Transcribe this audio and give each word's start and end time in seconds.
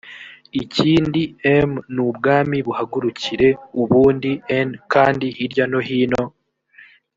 ikindi 0.61 1.21
m 1.69 1.71
n 1.93 1.95
ubwami 2.07 2.57
buhagurukire 2.65 3.47
ubundi 3.81 4.31
n 4.67 4.69
kandi 4.93 5.25
hirya 5.37 5.65
no 5.71 5.79
hino 5.87 6.23